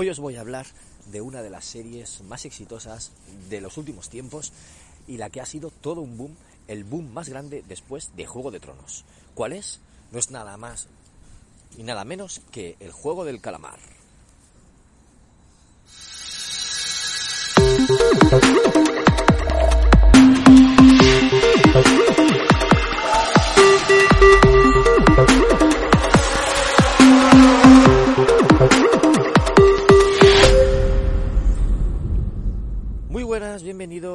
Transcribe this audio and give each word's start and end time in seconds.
Hoy 0.00 0.10
os 0.10 0.20
voy 0.20 0.36
a 0.36 0.42
hablar 0.42 0.64
de 1.10 1.20
una 1.20 1.42
de 1.42 1.50
las 1.50 1.64
series 1.64 2.22
más 2.22 2.44
exitosas 2.44 3.10
de 3.50 3.60
los 3.60 3.78
últimos 3.78 4.08
tiempos 4.08 4.52
y 5.08 5.16
la 5.16 5.28
que 5.28 5.40
ha 5.40 5.44
sido 5.44 5.72
todo 5.72 6.02
un 6.02 6.16
boom, 6.16 6.36
el 6.68 6.84
boom 6.84 7.12
más 7.12 7.28
grande 7.28 7.64
después 7.66 8.12
de 8.14 8.24
Juego 8.24 8.52
de 8.52 8.60
Tronos. 8.60 9.04
¿Cuál 9.34 9.54
es? 9.54 9.80
No 10.12 10.20
es 10.20 10.30
nada 10.30 10.56
más 10.56 10.86
y 11.76 11.82
nada 11.82 12.04
menos 12.04 12.42
que 12.52 12.76
el 12.78 12.92
Juego 12.92 13.24
del 13.24 13.40
Calamar. 13.40 13.80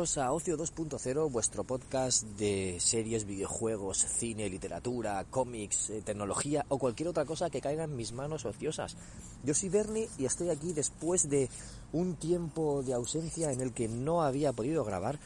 Bienvenidos 0.04 0.18
a 0.18 0.34
Ocio 0.34 0.58
2.0, 0.58 1.32
vuestro 1.32 1.64
podcast 1.64 2.23
de 2.38 2.76
series, 2.82 3.26
videojuegos, 3.26 4.00
cine, 4.00 4.50
literatura, 4.50 5.23
cómics, 5.30 5.92
eh, 5.92 6.02
tecnología 6.04 6.66
o 6.68 6.78
cualquier 6.78 7.08
otra 7.08 7.23
cosa 7.23 7.50
que 7.50 7.62
caiga 7.62 7.86
en 7.86 7.95
mis 7.95 8.12
manos 8.12 8.44
ociosas. 8.44 8.98
Yo 9.45 9.54
soy 9.54 9.70
Bernie 9.70 10.10
y 10.18 10.26
estoy 10.26 10.50
aquí 10.50 10.73
después 10.73 11.30
de 11.30 11.50
un 11.94 12.16
tiempo 12.16 12.84
de 12.84 12.94
ausencia 12.94 13.54
en 13.54 13.62
el 13.62 13.72
que 13.72 13.88
no 13.88 14.23
había 14.23 14.52
podido 14.52 14.84
grabar, 14.84 15.20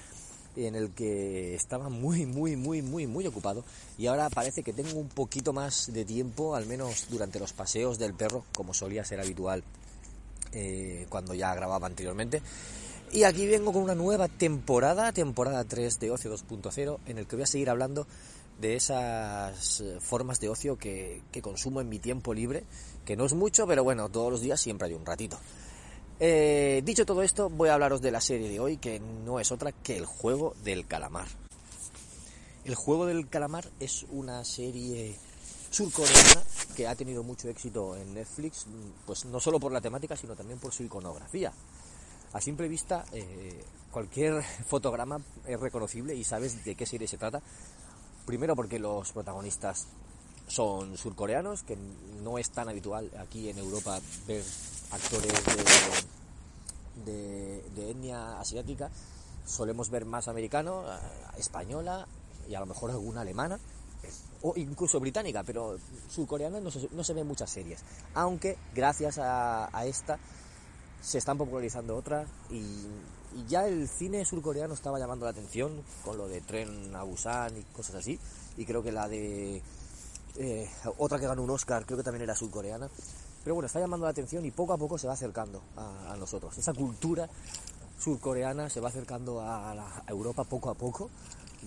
en 0.56 0.75
el 0.75 0.91
que 0.91 1.56
estaba 1.56 1.89
muy, 1.89 2.28
muy, 2.28 2.56
muy, 2.56 2.84
muy, 2.84 3.08
muy 3.08 3.25
ocupado 3.25 3.64
y 3.97 4.06
ahora 4.06 4.30
parece 4.30 4.62
que 4.62 4.73
tengo 4.73 5.00
un 5.00 5.09
poquito 5.09 5.53
más 5.53 5.91
de 5.91 6.06
tiempo, 6.06 6.56
al 6.56 6.67
menos 6.67 7.08
durante 7.09 7.39
los 7.39 7.52
paseos 7.52 7.97
del 7.97 8.14
perro, 8.14 8.44
como 8.56 8.75
solía 8.75 9.03
ser 9.03 9.22
habitual 9.22 9.64
eh, 10.52 11.08
cuando 11.09 11.34
ya 11.34 11.56
grababa 11.56 11.88
anteriormente. 11.88 12.44
Y 13.11 13.23
aquí 13.23 13.47
vengo 13.47 13.72
con 13.72 13.83
una 13.83 13.95
nueva 13.95 14.27
temporada, 14.27 15.13
temporada 15.13 15.63
3 15.63 16.00
de 16.00 16.11
Ocio 16.11 16.36
2.0, 16.36 17.00
en 17.05 17.17
el 17.17 17.25
que 17.25 17.38
voy 17.38 17.44
a 17.44 17.47
seguir 17.47 17.69
hablando 17.69 18.05
de 18.59 18.75
esas 18.75 19.80
eh, 19.80 19.97
formas 20.02 20.39
de 20.39 20.50
ocio 20.50 20.77
que, 20.77 21.22
consumo 21.41 21.80
en 21.80 21.88
mi 21.88 22.00
tiempo 22.00 22.33
libre, 22.33 22.63
que 23.05 23.16
no 23.16 23.25
es 23.25 23.33
mucho, 23.33 23.66
pero 23.66 23.83
bueno, 23.83 24.09
todos 24.09 24.31
los 24.31 24.41
días 24.41 24.59
siempre 24.59 24.88
hay 24.88 24.94
un 24.94 25.05
ratito. 25.05 25.39
Eh, 26.19 26.81
dicho 26.83 27.05
todo 27.05 27.22
esto, 27.22 27.50
voy 27.50 27.69
a 27.69 27.75
hablaros 27.75 28.02
de 28.02 28.11
la 28.11 28.19
serie 28.19 28.50
de 28.50 28.59
hoy, 28.59 28.78
que 28.78 29.00
no 29.00 29.39
es 29.39 29.52
otra 29.52 29.72
que 29.72 29.95
el 29.95 30.05
juego 30.05 30.55
del 30.63 30.85
calamar. 30.85 31.28
El 32.66 32.75
juego 32.75 33.05
del 33.05 33.30
calamar 33.30 33.69
es 33.80 34.05
una 34.09 34.44
serie 34.44 35.16
surcoreana 35.69 36.44
que 36.75 36.88
ha 36.88 36.95
tenido 36.95 37.23
mucho 37.23 37.47
éxito 37.47 37.95
en 37.95 38.16
Netflix, 38.16 38.66
pues 39.05 39.25
no 39.25 39.39
solo 39.39 39.59
por 39.59 39.72
la 39.72 39.80
temática, 39.80 40.17
sino 40.17 40.35
también 40.35 40.59
por 40.59 40.73
su 40.73 40.83
iconografía 40.83 41.53
a 42.33 42.42
simple 42.42 42.67
vista 42.67 43.06
eh, 43.14 43.64
cualquier 43.92 44.44
fotograma 44.67 45.20
es 45.45 45.59
reconocible 45.59 46.16
y 46.16 46.23
sabes 46.23 46.64
de 46.64 46.75
qué 46.75 46.86
serie 46.86 47.07
se 47.07 47.18
trata. 47.18 47.41
Primero 48.25 48.56
porque 48.56 48.79
los 48.79 49.12
protagonistas 49.12 49.88
son 50.47 50.97
surcoreanos, 50.97 51.63
que 51.63 51.78
no 52.24 52.38
es 52.38 52.51
tan 52.51 52.69
habitual 52.69 53.12
aquí 53.19 53.50
en 53.50 53.57
Europa 53.57 54.00
ver 54.28 54.44
actores 54.91 55.34
de, 57.06 57.63
de, 57.75 57.91
etnia 57.91 58.40
asiática. 58.40 58.90
Solemos 59.46 59.90
ver 59.90 60.06
más 60.06 60.28
americano, 60.28 60.84
eh, 60.84 60.97
española 61.38 62.07
y 62.50 62.56
a 62.56 62.59
lo 62.59 62.66
mejor 62.66 62.91
alguna 62.91 63.22
alemana 63.22 63.59
o 64.41 64.53
incluso 64.56 65.00
británica, 65.00 65.44
pero 65.44 65.78
surcoreana 66.09 66.59
no 66.59 66.69
se, 66.69 66.88
no 66.91 67.03
ven 67.16 67.28
muchas 67.28 67.50
series. 67.50 67.84
Aunque 68.13 68.57
gracias 68.74 69.18
a 69.19 69.85
esta 69.85 70.19
se 71.02 71.18
están 71.18 71.38
popularizando 71.38 71.96
otras 71.96 72.28
y, 72.50 72.85
ya 73.47 73.68
el 73.68 73.88
cine 73.88 74.25
surcoreano 74.25 74.74
estaba 74.74 74.97
llamando 74.97 75.25
la 75.25 75.31
atención 75.31 75.84
con 76.03 76.18
lo 76.18 76.28
de 76.28 76.41
Tren 76.41 76.96
a 76.96 77.03
Busan 77.03 77.56
y 77.56 77.62
cosas 77.75 77.96
así 77.96 78.18
y 78.56 78.66
creo 78.66 78.81
que 78.81 78.91
la 78.91 79.07
de 79.07 79.62
eh, 80.38 80.69
otra 80.97 81.19
que 81.19 81.28
ganó 81.28 81.44
un 81.44 81.50
Oscar 81.52 81.86
creo 81.86 81.97
que 81.97 82.03
también 82.03 82.24
era 82.24 82.36
surcoreana. 82.36 82.90
Pero 83.44 83.53
bueno 83.53 83.68
está 83.68 83.80
llamando 83.80 84.06
la 84.06 84.12
atención 84.12 84.44
y 84.46 84.52
poco 84.52 84.74
a 84.74 84.78
poco 84.78 84.97
se 84.97 85.07
va 85.07 85.13
acercando 85.13 85.62
a, 85.75 86.16
nosotros. 86.18 86.57
Esa 86.57 86.74
cultura 86.74 87.30
surcoreana 88.00 88.69
se 88.69 88.80
va 88.80 88.90
acercando 88.90 89.41
a 89.41 90.03
Europa 90.07 90.44
poco 90.46 90.69
a 90.69 90.74
poco. 90.74 91.09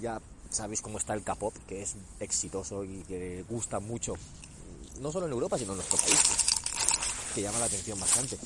Ya 0.01 0.21
sabéis 0.51 0.83
cómo 0.83 0.99
está 0.99 1.15
el 1.15 1.23
K-pop 1.23 1.55
que 1.69 1.83
es 1.83 1.95
exitoso 2.19 2.85
y 2.85 3.03
que 3.05 3.45
gusta 3.49 3.79
mucho 3.79 4.15
no 5.01 5.13
solo 5.13 5.27
en 5.27 5.33
Europa 5.33 5.57
sino 5.57 5.73
en 5.73 5.77
nuestro 5.77 5.99
país 5.99 6.21
que 7.35 7.43
llama 7.43 7.61
la 7.61 7.67
atención 7.67 7.99
bastante 7.99 8.37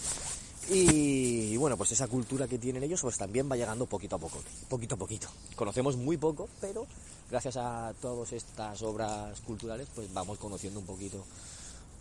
y, 0.71 1.57
bueno, 1.57 1.77
pues 1.77 1.93
esa 1.93 2.09
cultura 2.09 2.49
que 2.49 2.59
tienen 2.59 2.83
ellos 2.83 3.01
pues 3.01 3.19
también 3.19 3.51
va 3.51 3.57
llegando 3.57 3.87
poquito 3.87 4.17
a 4.17 4.19
poco, 4.19 4.43
poquito 4.69 4.95
a 4.95 4.99
poquito. 4.99 5.29
Conocemos 5.57 5.97
muy 5.97 6.17
poco, 6.17 6.49
pero 6.61 6.87
gracias 7.31 7.57
a 7.57 7.93
todas 8.01 8.33
estas 8.33 8.83
obras 8.83 9.41
culturales 9.41 9.89
pues 9.95 10.13
vamos 10.13 10.39
conociendo 10.39 10.81
un 10.81 10.87
poquito 10.87 11.25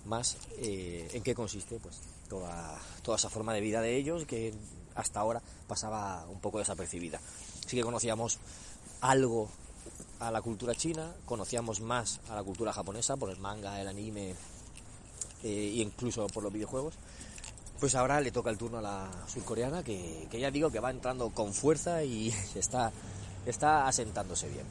más 0.06 0.38
eh, 0.58 1.10
en 1.14 1.24
qué 1.24 1.34
consiste 1.34 1.80
pues 1.80 1.98
toda, 2.30 2.78
toda 3.02 3.18
esa 3.18 3.30
forma 3.30 3.54
de 3.54 3.62
vida 3.62 3.82
de 3.82 3.96
ellos 3.96 4.26
que 4.26 4.54
hasta 4.96 5.20
ahora 5.20 5.42
pasaba 5.68 6.26
un 6.30 6.40
poco 6.40 6.60
desapercibida. 6.60 7.20
Sí 7.66 7.76
que 7.76 7.84
conocíamos 7.84 8.40
algo 9.02 9.50
a 10.20 10.32
la 10.32 10.42
cultura 10.42 10.76
china, 10.76 11.14
conocíamos 11.26 11.82
más 11.82 12.20
a 12.30 12.36
la 12.36 12.44
cultura 12.44 12.72
japonesa 12.72 13.18
por 13.18 13.30
el 13.30 13.38
manga, 13.40 13.82
el 13.82 13.88
anime 13.88 14.32
eh, 15.44 15.74
e 15.76 15.82
incluso 15.82 16.28
por 16.28 16.44
los 16.44 16.54
videojuegos, 16.54 16.94
pues 17.80 17.96
ahora 17.96 18.22
le 18.22 18.32
toca 18.32 18.50
el 18.50 18.58
turno 18.58 18.78
a 18.78 18.82
la 18.82 19.12
surcoreana, 19.28 19.84
que, 19.84 20.28
que 20.30 20.40
ya 20.40 20.52
digo 20.52 20.72
que 20.72 20.80
va 20.80 20.92
entrando 20.92 21.30
con 21.32 21.54
fuerza 21.54 22.04
y 22.04 22.34
está, 22.56 22.92
está 23.46 23.88
asentándose 23.88 24.48
bien. 24.50 24.66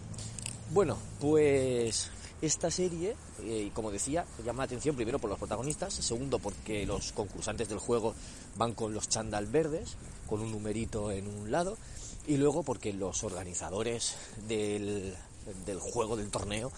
Bueno, 0.71 0.97
pues 1.21 2.11
esta 2.43 2.73
serie, 2.73 3.15
eh, 3.43 3.71
como 3.73 3.93
decía, 3.93 4.27
llama 4.45 4.63
la 4.63 4.65
atención 4.65 4.97
primero 4.97 5.21
por 5.21 5.31
los 5.31 5.39
protagonistas, 5.39 5.95
segundo 5.95 6.41
porque 6.41 6.85
los 6.87 7.13
concursantes 7.13 7.69
del 7.69 7.79
juego 7.79 8.15
van 8.57 8.75
con 8.75 8.93
los 8.93 9.09
chándal 9.09 9.47
verdes, 9.47 9.97
con 10.27 10.41
un 10.41 10.51
numerito 10.51 11.13
en 11.13 11.29
un 11.29 11.53
lado, 11.53 11.77
y 12.27 12.39
luego 12.39 12.65
porque 12.65 12.93
los 12.93 13.23
organizadores 13.23 14.17
del, 14.49 15.15
del 15.67 15.79
juego, 15.79 16.17
del 16.17 16.31
torneo, 16.31 16.73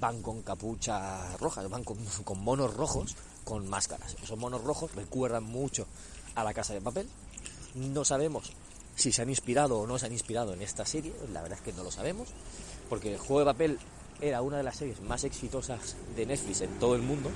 van 0.00 0.22
con 0.22 0.42
capuchas 0.42 1.38
rojas, 1.40 1.68
van 1.70 1.84
con, 1.84 1.98
con 2.24 2.40
monos 2.42 2.74
rojos, 2.74 3.14
con 3.48 3.66
máscaras. 3.66 4.14
Esos 4.22 4.38
monos 4.38 4.62
rojos 4.62 4.94
recuerdan 4.94 5.42
mucho 5.42 5.86
a 6.34 6.44
la 6.44 6.52
casa 6.52 6.74
de 6.74 6.82
papel. 6.82 7.08
No 7.74 8.04
sabemos 8.04 8.52
si 8.94 9.10
se 9.10 9.22
han 9.22 9.30
inspirado 9.30 9.78
o 9.78 9.86
no 9.86 9.98
se 9.98 10.04
han 10.04 10.12
inspirado 10.12 10.52
en 10.52 10.60
esta 10.60 10.84
serie, 10.84 11.14
la 11.32 11.40
verdad 11.40 11.56
es 11.56 11.64
que 11.64 11.72
no 11.72 11.82
lo 11.82 11.90
sabemos, 11.90 12.28
porque 12.90 13.14
el 13.14 13.18
juego 13.18 13.38
de 13.38 13.44
papel 13.46 13.78
era 14.20 14.42
una 14.42 14.58
de 14.58 14.64
las 14.64 14.76
series 14.76 15.00
más 15.00 15.24
exitosas 15.24 15.96
de 16.14 16.26
Netflix 16.26 16.60
en 16.60 16.78
todo 16.78 16.94
el 16.94 17.00
mundo, 17.00 17.30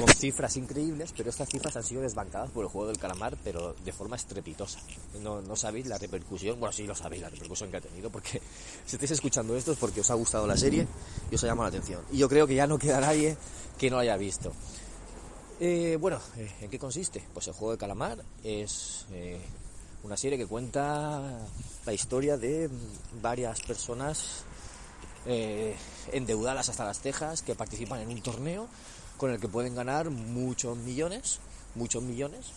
con 0.00 0.14
cifras 0.14 0.56
increíbles, 0.56 1.12
pero 1.16 1.30
estas 1.30 1.48
cifras 1.48 1.76
han 1.76 1.84
sido 1.84 2.02
desbancadas 2.02 2.50
por 2.50 2.64
el 2.64 2.70
juego 2.70 2.88
del 2.88 2.98
calamar, 2.98 3.36
pero 3.44 3.74
de 3.84 3.92
forma 3.92 4.16
estrepitosa. 4.16 4.80
No, 5.22 5.40
no 5.42 5.56
sabéis 5.56 5.86
la 5.86 5.98
repercusión, 5.98 6.58
bueno, 6.58 6.72
sí 6.72 6.86
lo 6.86 6.94
sabéis, 6.94 7.22
la 7.22 7.28
repercusión 7.28 7.70
que 7.70 7.76
ha 7.76 7.80
tenido, 7.80 8.10
porque 8.10 8.40
si 8.86 8.96
estáis 8.96 9.10
escuchando 9.12 9.56
esto 9.56 9.72
es 9.72 9.78
porque 9.78 10.00
os 10.00 10.10
ha 10.10 10.14
gustado 10.14 10.46
la 10.46 10.56
serie 10.56 10.86
y 11.30 11.34
os 11.34 11.44
ha 11.44 11.46
llamado 11.46 11.70
la 11.70 11.76
atención. 11.76 12.02
Y 12.10 12.18
yo 12.18 12.28
creo 12.28 12.46
que 12.46 12.54
ya 12.54 12.66
no 12.66 12.78
queda 12.78 13.00
nadie 13.00 13.36
que 13.78 13.90
no 13.90 13.98
haya 13.98 14.16
visto. 14.16 14.52
Eh, 15.60 15.98
bueno, 16.00 16.18
eh, 16.38 16.50
¿en 16.62 16.70
qué 16.70 16.78
consiste? 16.78 17.22
Pues 17.34 17.46
el 17.48 17.52
juego 17.52 17.72
de 17.72 17.78
calamar 17.78 18.24
es 18.42 19.04
eh, 19.12 19.38
una 20.02 20.16
serie 20.16 20.38
que 20.38 20.46
cuenta 20.46 21.46
la 21.84 21.92
historia 21.92 22.38
de 22.38 22.70
varias 23.20 23.60
personas 23.60 24.44
endeudadas 26.12 26.70
hasta 26.70 26.86
las 26.86 26.98
cejas 26.98 27.42
que 27.42 27.54
participan 27.54 28.00
en 28.00 28.08
un 28.08 28.22
torneo 28.22 28.68
con 29.20 29.30
el 29.30 29.38
que 29.38 29.48
pueden 29.48 29.74
ganar 29.74 30.08
muchos 30.08 30.78
millones, 30.78 31.40
muchos 31.74 32.02
millones, 32.02 32.52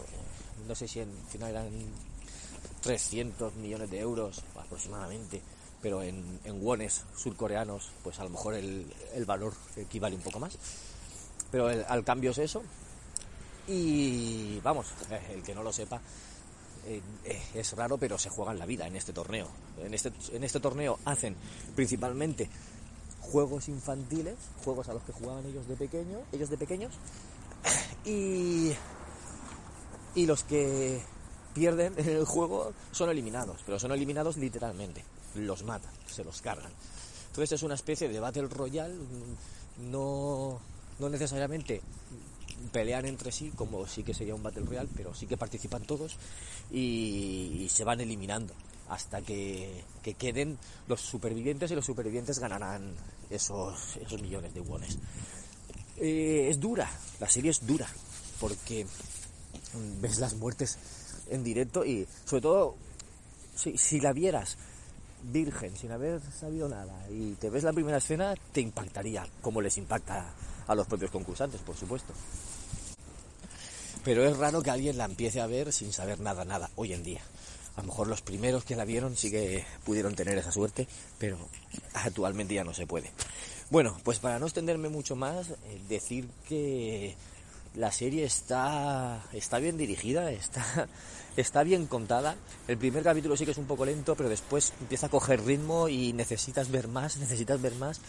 no 0.65 0.73
sé 0.73 0.87
si 0.87 1.01
en 1.01 1.11
final 1.29 1.49
eran 1.49 1.69
300 2.79 3.55
millones 3.55 3.91
de 3.91 3.99
euros 3.99 4.41
aproximadamente, 4.55 5.41
pero 5.81 6.01
en, 6.01 6.39
en 6.45 6.65
wones 6.65 7.03
surcoreanos, 7.17 7.89
pues 8.01 8.17
a 8.19 8.23
lo 8.23 8.29
mejor 8.29 8.53
el, 8.53 8.89
el 9.13 9.25
valor 9.25 9.53
equivale 9.75 10.15
un 10.15 10.21
poco 10.21 10.39
más. 10.39 10.57
Pero 11.51 11.69
el, 11.69 11.83
al 11.85 12.05
cambio 12.05 12.31
es 12.31 12.37
eso. 12.37 12.63
Y 13.67 14.61
vamos, 14.61 14.87
eh, 15.11 15.33
el 15.33 15.43
que 15.43 15.53
no 15.53 15.63
lo 15.63 15.73
sepa, 15.73 15.99
eh, 16.85 17.01
eh, 17.25 17.41
es 17.55 17.73
raro, 17.73 17.97
pero 17.97 18.17
se 18.17 18.29
juega 18.29 18.53
en 18.53 18.59
la 18.59 18.65
vida 18.65 18.87
en 18.87 18.95
este 18.95 19.11
torneo. 19.11 19.49
En 19.83 19.93
este, 19.93 20.13
en 20.31 20.45
este 20.45 20.61
torneo 20.61 20.97
hacen 21.03 21.35
principalmente 21.75 22.49
juegos 23.33 23.67
infantiles, 23.67 24.35
juegos 24.63 24.89
a 24.89 24.93
los 24.93 25.01
que 25.01 25.11
jugaban 25.11 25.43
ellos 25.47 25.67
de 25.67 25.75
pequeño, 25.75 26.19
ellos 26.31 26.51
de 26.51 26.57
pequeños, 26.57 26.93
y, 28.05 28.73
y 30.13 30.27
los 30.27 30.43
que 30.43 31.01
pierden 31.55 31.95
en 31.97 32.09
el 32.21 32.25
juego 32.25 32.73
son 32.91 33.09
eliminados, 33.09 33.61
pero 33.65 33.79
son 33.79 33.91
eliminados 33.91 34.37
literalmente, 34.37 35.03
los 35.33 35.63
matan, 35.63 35.89
se 36.05 36.23
los 36.23 36.43
cargan. 36.43 36.71
Entonces 37.29 37.53
es 37.53 37.63
una 37.63 37.73
especie 37.73 38.07
de 38.07 38.19
Battle 38.19 38.49
Royale, 38.49 38.93
no, 39.79 40.59
no 40.99 41.09
necesariamente 41.09 41.81
pelean 42.71 43.07
entre 43.07 43.31
sí, 43.31 43.51
como 43.55 43.87
sí 43.87 44.03
que 44.03 44.13
sería 44.13 44.35
un 44.35 44.43
Battle 44.43 44.65
Royale, 44.65 44.89
pero 44.95 45.15
sí 45.15 45.25
que 45.25 45.37
participan 45.37 45.81
todos 45.85 46.17
y, 46.69 47.63
y 47.63 47.69
se 47.69 47.83
van 47.83 47.99
eliminando 47.99 48.53
hasta 48.89 49.21
que, 49.21 49.83
que, 50.01 50.13
queden 50.13 50.57
los 50.87 51.01
supervivientes 51.01 51.71
y 51.71 51.75
los 51.75 51.85
supervivientes 51.85 52.39
ganarán 52.39 52.93
esos, 53.29 53.97
esos 53.97 54.21
millones 54.21 54.53
de 54.53 54.61
wones. 54.61 54.97
Eh, 55.97 56.47
es 56.49 56.59
dura, 56.59 56.89
la 57.19 57.29
serie 57.29 57.51
es 57.51 57.65
dura, 57.65 57.87
porque 58.39 58.85
ves 60.01 60.19
las 60.19 60.35
muertes 60.35 60.77
en 61.29 61.43
directo 61.43 61.85
y 61.85 62.07
sobre 62.25 62.41
todo 62.41 62.75
si, 63.55 63.77
si 63.77 63.99
la 63.99 64.13
vieras 64.13 64.57
virgen, 65.23 65.75
sin 65.77 65.91
haber 65.91 66.19
sabido 66.37 66.67
nada, 66.67 66.93
y 67.09 67.33
te 67.33 67.49
ves 67.49 67.63
la 67.63 67.73
primera 67.73 67.97
escena, 67.97 68.35
te 68.51 68.61
impactaría, 68.61 69.25
como 69.41 69.61
les 69.61 69.77
impacta 69.77 70.33
a 70.67 70.75
los 70.75 70.87
propios 70.87 71.11
concursantes, 71.11 71.61
por 71.61 71.75
supuesto. 71.75 72.13
Pero 74.03 74.25
es 74.25 74.37
raro 74.37 74.61
que 74.61 74.71
alguien 74.71 74.97
la 74.97 75.05
empiece 75.05 75.39
a 75.39 75.47
ver 75.47 75.71
sin 75.71 75.93
saber 75.93 76.19
nada, 76.19 76.43
nada, 76.43 76.69
hoy 76.75 76.93
en 76.93 77.03
día. 77.03 77.21
A 77.75 77.81
lo 77.81 77.87
mejor 77.87 78.07
los 78.07 78.21
primeros 78.21 78.63
que 78.63 78.75
la 78.75 78.85
vieron 78.85 79.17
sí 79.17 79.31
que 79.31 79.65
pudieron 79.83 80.15
tener 80.15 80.37
esa 80.37 80.51
suerte, 80.51 80.87
pero 81.17 81.37
actualmente 81.93 82.53
ya 82.53 82.63
no 82.63 82.73
se 82.73 82.85
puede. 82.85 83.11
Bueno, 83.71 83.97
pues 84.03 84.19
para 84.19 84.37
no 84.37 84.45
extenderme 84.45 84.89
mucho 84.89 85.15
más, 85.15 85.49
eh, 85.49 85.81
decir 85.89 86.29
que 86.47 87.15
la 87.75 87.91
serie 87.91 88.25
está, 88.25 89.23
está 89.33 89.57
bien 89.57 89.77
dirigida, 89.77 90.31
está, 90.31 90.87
está 91.37 91.63
bien 91.63 91.87
contada. 91.87 92.35
El 92.67 92.77
primer 92.77 93.03
capítulo 93.03 93.35
sí 93.35 93.45
que 93.45 93.51
es 93.51 93.57
un 93.57 93.65
poco 93.65 93.85
lento, 93.85 94.15
pero 94.15 94.29
después 94.29 94.73
empieza 94.79 95.07
a 95.07 95.09
coger 95.09 95.43
ritmo 95.43 95.89
y 95.89 96.13
necesitas 96.13 96.69
ver 96.69 96.87
más, 96.87 97.17
necesitas 97.23 97.61
ver 97.61 97.73
más 97.75 97.99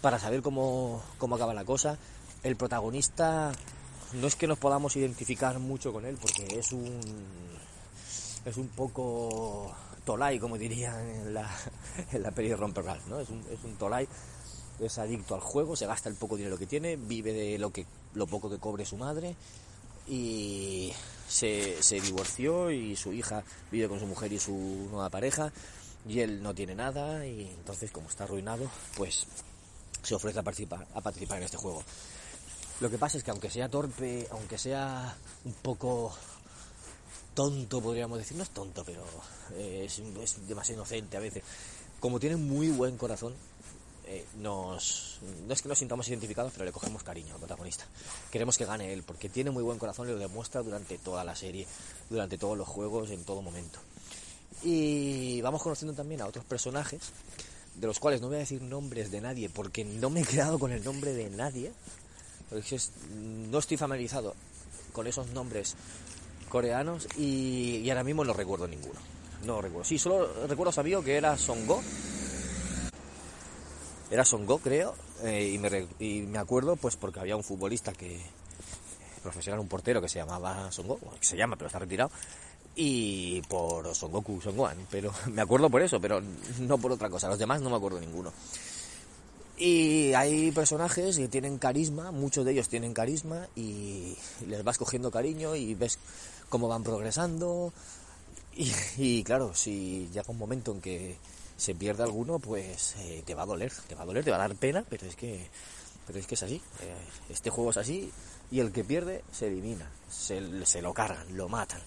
para 0.00 0.18
saber 0.18 0.42
cómo, 0.42 1.02
cómo 1.18 1.36
acaba 1.36 1.54
la 1.54 1.64
cosa. 1.64 1.96
El 2.42 2.56
protagonista 2.56 3.52
no 4.14 4.26
es 4.26 4.36
que 4.36 4.46
nos 4.46 4.58
podamos 4.58 4.96
identificar 4.96 5.58
mucho 5.60 5.92
con 5.92 6.04
él, 6.04 6.18
porque 6.20 6.58
es 6.58 6.72
un 6.72 7.00
es 8.44 8.56
un 8.56 8.68
poco 8.68 9.74
tolai, 10.04 10.38
como 10.38 10.58
dirían 10.58 11.08
en 11.08 11.34
la, 11.34 11.48
en 12.12 12.22
la 12.22 12.30
peli 12.30 12.48
de 12.48 12.56
¿no? 12.56 13.20
Es 13.20 13.28
un, 13.28 13.44
es 13.50 13.64
un 13.64 13.76
tolai, 13.76 14.08
es 14.80 14.98
adicto 14.98 15.34
al 15.34 15.40
juego, 15.40 15.76
se 15.76 15.86
gasta 15.86 16.08
el 16.08 16.16
poco 16.16 16.36
dinero 16.36 16.58
que 16.58 16.66
tiene, 16.66 16.96
vive 16.96 17.32
de 17.32 17.58
lo 17.58 17.70
que 17.70 17.86
lo 18.14 18.26
poco 18.26 18.50
que 18.50 18.58
cobre 18.58 18.84
su 18.84 18.96
madre 18.96 19.34
y 20.06 20.92
se, 21.26 21.82
se 21.82 22.00
divorció 22.00 22.70
y 22.70 22.94
su 22.96 23.12
hija 23.12 23.42
vive 23.70 23.88
con 23.88 23.98
su 23.98 24.06
mujer 24.06 24.32
y 24.32 24.38
su 24.38 24.52
nueva 24.90 25.10
pareja 25.10 25.52
y 26.06 26.20
él 26.20 26.42
no 26.42 26.54
tiene 26.54 26.74
nada 26.74 27.26
y 27.26 27.48
entonces 27.58 27.90
como 27.90 28.08
está 28.08 28.24
arruinado 28.24 28.70
pues 28.96 29.26
se 30.02 30.14
ofrece 30.14 30.38
a 30.38 30.42
participar, 30.42 30.86
a 30.94 31.00
participar 31.00 31.38
en 31.38 31.44
este 31.44 31.56
juego. 31.56 31.82
Lo 32.80 32.90
que 32.90 32.98
pasa 32.98 33.16
es 33.16 33.24
que 33.24 33.30
aunque 33.30 33.50
sea 33.50 33.70
torpe, 33.70 34.28
aunque 34.30 34.58
sea 34.58 35.16
un 35.44 35.54
poco 35.54 36.12
tonto, 37.34 37.80
podríamos 37.80 38.18
decir, 38.18 38.36
no 38.36 38.42
es 38.42 38.50
tonto, 38.50 38.84
pero 38.84 39.04
eh, 39.54 39.86
es, 39.86 40.48
demasiado 40.48 40.80
inocente 40.80 41.16
a 41.16 41.20
veces. 41.20 41.42
Como 42.00 42.20
tiene 42.20 42.36
muy 42.36 42.70
buen 42.70 42.96
corazón, 42.96 43.34
eh, 44.06 44.24
nos, 44.38 45.18
no 45.46 45.52
es 45.52 45.62
que 45.62 45.68
nos 45.68 45.78
sintamos 45.78 46.08
identificados, 46.08 46.52
pero 46.52 46.64
le 46.64 46.72
cogemos 46.72 47.02
cariño 47.02 47.34
al 47.34 47.40
protagonista. 47.40 47.86
Queremos 48.30 48.56
que 48.58 48.64
gane 48.64 48.92
él, 48.92 49.02
porque 49.02 49.28
tiene 49.28 49.50
muy 49.50 49.62
buen 49.62 49.78
corazón 49.78 50.08
y 50.08 50.12
lo 50.12 50.18
demuestra 50.18 50.62
durante 50.62 50.98
toda 50.98 51.24
la 51.24 51.34
serie, 51.34 51.66
durante 52.10 52.38
todos 52.38 52.56
los 52.56 52.68
juegos, 52.68 53.10
en 53.10 53.24
todo 53.24 53.42
momento. 53.42 53.78
Y 54.62 55.40
vamos 55.42 55.62
conociendo 55.62 55.94
también 55.94 56.20
a 56.20 56.26
otros 56.26 56.44
personajes, 56.44 57.00
de 57.74 57.86
los 57.86 57.98
cuales 57.98 58.20
no 58.20 58.28
voy 58.28 58.36
a 58.36 58.40
decir 58.40 58.62
nombres 58.62 59.10
de 59.10 59.20
nadie, 59.20 59.48
porque 59.48 59.84
no 59.84 60.10
me 60.10 60.20
he 60.20 60.24
quedado 60.24 60.58
con 60.58 60.72
el 60.72 60.84
nombre 60.84 61.12
de 61.12 61.30
nadie. 61.30 61.72
No 63.50 63.58
estoy 63.58 63.76
familiarizado 63.76 64.34
con 64.92 65.06
esos 65.06 65.28
nombres 65.30 65.74
coreanos 66.54 67.08
y, 67.18 67.90
ahora 67.90 68.04
mismo 68.04 68.24
no 68.24 68.32
recuerdo 68.32 68.68
ninguno. 68.68 69.00
No 69.44 69.60
recuerdo. 69.60 69.84
Sí, 69.84 69.98
solo 69.98 70.46
recuerdo 70.46 70.70
sabía 70.70 71.00
que 71.00 71.16
era 71.16 71.36
Songo. 71.36 71.82
Era 74.08 74.24
Songo, 74.24 74.58
creo. 74.58 74.94
Eh, 75.24 75.50
y, 75.52 75.58
me, 75.58 75.88
y, 75.98 76.22
me, 76.22 76.38
acuerdo, 76.38 76.76
pues, 76.76 76.94
porque 76.94 77.18
había 77.18 77.34
un 77.34 77.42
futbolista 77.42 77.92
que. 77.92 78.22
profesional, 79.20 79.58
un 79.58 79.66
portero 79.66 80.00
que 80.00 80.08
se 80.08 80.20
llamaba 80.20 80.70
Songo, 80.70 81.00
que 81.18 81.26
se 81.26 81.36
llama, 81.36 81.56
pero 81.56 81.66
está 81.66 81.80
retirado. 81.80 82.12
Y 82.76 83.42
por 83.48 83.92
Son 83.92 84.12
Goku, 84.12 84.40
Son 84.40 84.56
Gohan. 84.56 84.86
Pero 84.92 85.12
me 85.32 85.42
acuerdo 85.42 85.68
por 85.68 85.82
eso, 85.82 86.00
pero 86.00 86.22
no 86.60 86.78
por 86.78 86.92
otra 86.92 87.10
cosa. 87.10 87.28
Los 87.28 87.40
demás 87.40 87.62
no 87.62 87.70
me 87.70 87.76
acuerdo 87.76 87.98
ninguno. 87.98 88.32
Y 89.56 90.12
hay 90.14 90.50
personajes 90.50 91.16
que 91.16 91.28
tienen 91.28 91.58
carisma, 91.58 92.10
muchos 92.10 92.44
de 92.44 92.52
ellos 92.52 92.68
tienen 92.68 92.92
carisma 92.92 93.48
y 93.54 94.16
les 94.48 94.64
vas 94.64 94.78
cogiendo 94.78 95.12
cariño 95.12 95.54
y 95.54 95.74
ves 95.74 95.98
cómo 96.54 96.68
van 96.68 96.84
progresando. 96.84 97.72
Y, 98.96 99.24
claro, 99.24 99.56
si 99.56 100.08
llega 100.12 100.28
un 100.28 100.38
momento 100.38 100.70
en 100.70 100.80
que 100.80 101.16
se 101.56 101.74
pierde 101.74 102.04
alguno, 102.04 102.38
pues 102.38 102.94
eh, 103.00 103.24
te 103.26 103.34
va 103.34 103.42
a 103.42 103.46
doler, 103.46 103.72
te 103.88 103.96
va 103.96 104.02
a 104.02 104.06
doler, 104.06 104.22
te 104.22 104.30
va 104.30 104.36
a 104.36 104.46
dar 104.46 104.54
pena, 104.54 104.84
pero 104.88 105.04
es 105.04 105.16
que, 105.16 105.48
pero 106.06 106.20
es 106.20 106.28
que 106.28 106.36
es 106.36 106.42
así. 106.44 106.62
Eh, 106.80 106.94
este 107.28 107.50
juego 107.50 107.70
es 107.70 107.76
así 107.78 108.08
y 108.52 108.60
el 108.60 108.70
que 108.70 108.84
pierde 108.84 109.24
se 109.32 109.48
elimina, 109.48 109.90
se, 110.08 110.64
se 110.64 110.80
lo 110.80 110.94
cargan, 110.94 111.36
lo 111.36 111.48
matan. 111.48 111.80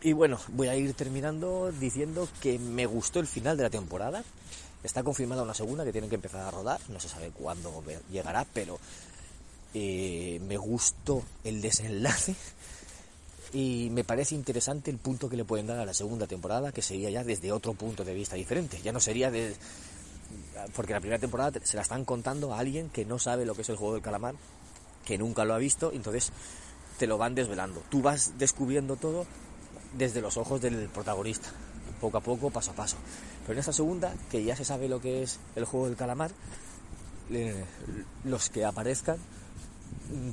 Y 0.00 0.14
bueno, 0.14 0.38
voy 0.48 0.68
a 0.68 0.74
ir 0.74 0.94
terminando 0.94 1.70
diciendo 1.70 2.26
que 2.40 2.58
me 2.58 2.86
gustó 2.86 3.20
el 3.20 3.26
final 3.26 3.58
de 3.58 3.64
la 3.64 3.70
temporada. 3.70 4.24
Está 4.82 5.02
confirmada 5.02 5.42
una 5.42 5.52
segunda 5.52 5.84
que 5.84 5.92
tienen 5.92 6.08
que 6.08 6.16
empezar 6.16 6.40
a 6.40 6.50
rodar, 6.50 6.80
no 6.88 6.98
se 6.98 7.10
sabe 7.10 7.30
cuándo 7.30 7.84
llegará, 8.10 8.46
pero 8.54 8.78
eh, 9.74 10.40
me 10.48 10.56
gustó 10.56 11.22
el 11.44 11.60
desenlace 11.60 12.34
y 13.52 13.90
me 13.90 14.02
parece 14.02 14.34
interesante 14.34 14.90
el 14.90 14.98
punto 14.98 15.28
que 15.28 15.36
le 15.36 15.44
pueden 15.44 15.66
dar 15.66 15.78
a 15.78 15.84
la 15.84 15.92
segunda 15.92 16.26
temporada, 16.26 16.72
que 16.72 16.80
sería 16.80 17.10
ya 17.10 17.22
desde 17.22 17.52
otro 17.52 17.74
punto 17.74 18.04
de 18.04 18.14
vista 18.14 18.36
diferente. 18.36 18.80
Ya 18.82 18.92
no 18.92 19.00
sería 19.00 19.30
de... 19.30 19.54
Porque 20.74 20.94
la 20.94 21.00
primera 21.00 21.18
temporada 21.18 21.60
se 21.62 21.76
la 21.76 21.82
están 21.82 22.04
contando 22.04 22.54
a 22.54 22.58
alguien 22.58 22.88
que 22.88 23.04
no 23.04 23.18
sabe 23.18 23.44
lo 23.44 23.54
que 23.54 23.62
es 23.62 23.68
el 23.68 23.76
juego 23.76 23.94
del 23.94 24.02
calamar, 24.02 24.34
que 25.04 25.18
nunca 25.18 25.44
lo 25.44 25.54
ha 25.54 25.58
visto, 25.58 25.92
entonces 25.92 26.32
te 26.98 27.06
lo 27.06 27.18
van 27.18 27.34
desvelando. 27.34 27.82
Tú 27.90 28.00
vas 28.00 28.38
descubriendo 28.38 28.96
todo 28.96 29.26
desde 29.98 30.22
los 30.22 30.36
ojos 30.38 30.60
del 30.62 30.88
protagonista, 30.88 31.50
poco 32.00 32.18
a 32.18 32.20
poco, 32.20 32.50
paso 32.50 32.70
a 32.70 32.74
paso. 32.74 32.96
Pero 33.42 33.54
en 33.54 33.58
esta 33.58 33.72
segunda, 33.72 34.14
que 34.30 34.44
ya 34.44 34.56
se 34.56 34.64
sabe 34.64 34.88
lo 34.88 35.00
que 35.00 35.22
es 35.22 35.40
el 35.56 35.64
juego 35.64 35.86
del 35.86 35.96
calamar, 35.96 36.30
eh, 37.30 37.64
los 38.24 38.48
que 38.48 38.64
aparezcan 38.64 39.18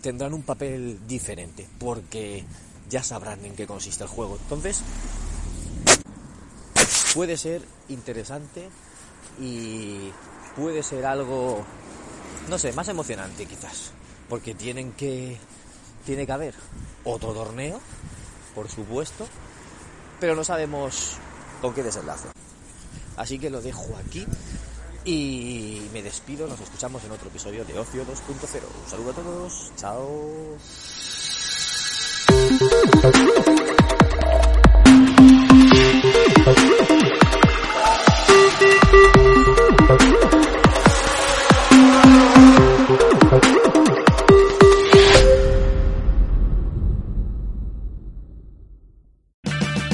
tendrán 0.01 0.33
un 0.33 0.43
papel 0.43 0.99
diferente, 1.07 1.67
porque 1.79 2.45
ya 2.89 3.03
sabrán 3.03 3.43
en 3.45 3.55
qué 3.55 3.67
consiste 3.67 4.03
el 4.03 4.09
juego. 4.09 4.37
Entonces, 4.41 4.81
puede 7.13 7.37
ser 7.37 7.61
interesante 7.87 8.69
y 9.39 10.11
puede 10.55 10.83
ser 10.83 11.05
algo, 11.05 11.63
no 12.49 12.57
sé, 12.57 12.73
más 12.73 12.87
emocionante 12.87 13.45
quizás, 13.45 13.91
porque 14.27 14.53
tienen 14.53 14.93
que, 14.93 15.37
tiene 16.05 16.25
que 16.25 16.31
haber 16.31 16.55
otro 17.03 17.33
torneo, 17.33 17.79
por 18.55 18.69
supuesto, 18.69 19.27
pero 20.19 20.35
no 20.35 20.43
sabemos 20.43 21.17
con 21.61 21.73
qué 21.73 21.83
desenlace. 21.83 22.27
Así 23.17 23.37
que 23.37 23.49
lo 23.49 23.61
dejo 23.61 23.95
aquí 24.05 24.25
y 25.05 25.89
me 25.93 26.01
despido, 26.01 26.47
nos 26.47 26.59
escuchamos 26.59 27.03
en 27.03 27.11
otro 27.11 27.29
episodio 27.29 27.65
de 27.65 27.77
Ocio 27.77 28.05
2.0. 28.05 28.07
Un 28.83 28.89
saludo 28.89 29.11
a 29.11 29.13
todos, 29.13 29.71
chao. 29.75 30.57